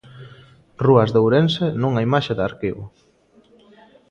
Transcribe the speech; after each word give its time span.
Rúas 0.85 1.09
de 1.13 1.19
Ourense 1.25 1.65
nunha 1.81 2.05
imaxe 2.07 2.33
de 2.37 2.43
arquivo. 2.49 2.83